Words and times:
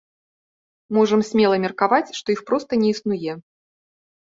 Можам 0.97 1.21
смела 1.29 1.59
меркаваць, 1.67 2.13
што 2.21 2.27
іх 2.37 2.41
проста 2.49 2.71
не 2.83 2.89
існуе. 2.97 3.39